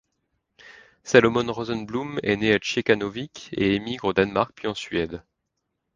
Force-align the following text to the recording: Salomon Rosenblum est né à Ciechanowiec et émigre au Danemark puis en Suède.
Salomon 1.03 1.51
Rosenblum 1.53 2.19
est 2.23 2.35
né 2.35 2.55
à 2.55 2.59
Ciechanowiec 2.59 3.49
et 3.55 3.75
émigre 3.75 4.05
au 4.05 4.13
Danemark 4.13 4.51
puis 4.55 4.67
en 4.67 4.73
Suède. 4.73 5.21